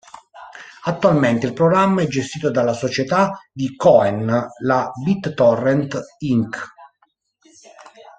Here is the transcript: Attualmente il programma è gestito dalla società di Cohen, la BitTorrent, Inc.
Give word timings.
Attualmente 0.85 1.45
il 1.45 1.53
programma 1.53 2.01
è 2.01 2.07
gestito 2.07 2.49
dalla 2.49 2.73
società 2.73 3.39
di 3.53 3.75
Cohen, 3.75 4.47
la 4.63 4.91
BitTorrent, 5.03 6.15
Inc. 6.21 6.67